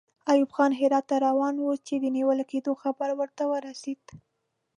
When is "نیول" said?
2.15-2.39